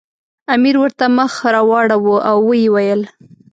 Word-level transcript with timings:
امیر 0.55 0.75
ورته 0.79 1.05
مخ 1.17 1.33
راواړاوه 1.53 2.17
او 2.29 2.37
ویې 2.47 2.67
ویل. 2.73 3.01